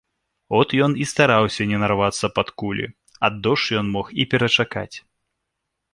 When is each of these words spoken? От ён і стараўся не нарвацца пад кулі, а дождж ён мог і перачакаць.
От 0.59 0.69
ён 0.85 0.91
і 1.03 1.05
стараўся 1.11 1.67
не 1.73 1.77
нарвацца 1.83 2.25
пад 2.39 2.47
кулі, 2.61 2.85
а 3.27 3.33
дождж 3.49 3.67
ён 3.83 3.87
мог 3.99 4.05
і 4.25 4.29
перачакаць. 4.33 4.95